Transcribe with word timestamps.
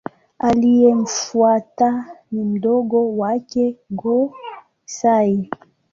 Aliyemfuata 0.39 2.05
ni 2.31 2.43
mdogo 2.43 3.17
wake 3.17 3.77
Go-Sai. 3.91 5.49